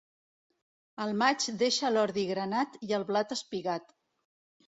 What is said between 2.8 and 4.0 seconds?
i el blat espigat.